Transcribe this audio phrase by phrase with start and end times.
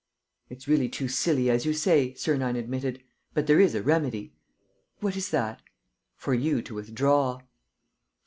[0.49, 3.03] "It's really too silly, as you say," Sernine admitted.
[3.35, 4.33] "But there is a remedy."
[4.99, 5.61] "What is that?"
[6.17, 7.41] "For you to withdraw."